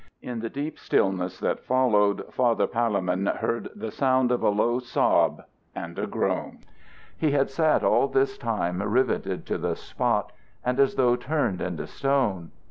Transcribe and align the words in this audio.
In 0.23 0.39
the 0.39 0.49
deep 0.49 0.79
stillness 0.79 1.37
that 1.41 1.63
followed, 1.63 2.33
Father 2.33 2.65
Palemon 2.65 3.27
heard 3.35 3.69
the 3.75 3.91
sound 3.91 4.31
of 4.31 4.41
a 4.41 4.49
low 4.49 4.79
sob 4.79 5.43
and 5.75 5.99
a 5.99 6.07
groan. 6.07 6.57
He 7.15 7.29
had 7.33 7.51
sat 7.51 7.83
all 7.83 8.07
this 8.07 8.35
time 8.35 8.81
rivetted 8.81 9.45
to 9.45 9.59
the 9.59 9.75
spot, 9.75 10.31
and 10.65 10.79
as 10.79 10.95
though 10.95 11.15
turned 11.15 11.61
into 11.61 11.85
stone. 11.85 12.49